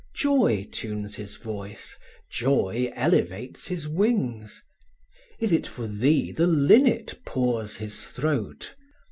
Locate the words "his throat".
7.75-8.73